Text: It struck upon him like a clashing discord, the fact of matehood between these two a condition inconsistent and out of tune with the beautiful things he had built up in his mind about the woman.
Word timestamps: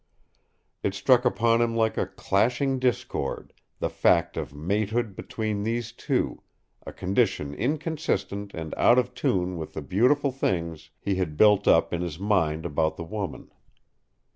It 0.81 0.95
struck 0.95 1.25
upon 1.25 1.61
him 1.61 1.75
like 1.75 1.95
a 1.95 2.07
clashing 2.07 2.79
discord, 2.79 3.53
the 3.77 3.87
fact 3.91 4.35
of 4.35 4.51
matehood 4.51 5.15
between 5.15 5.61
these 5.61 5.91
two 5.91 6.41
a 6.87 6.91
condition 6.91 7.53
inconsistent 7.53 8.51
and 8.55 8.73
out 8.77 8.97
of 8.97 9.13
tune 9.13 9.59
with 9.59 9.73
the 9.73 9.81
beautiful 9.83 10.31
things 10.31 10.89
he 10.99 11.17
had 11.17 11.37
built 11.37 11.67
up 11.67 11.93
in 11.93 12.01
his 12.01 12.17
mind 12.19 12.65
about 12.65 12.97
the 12.97 13.03
woman. 13.03 13.51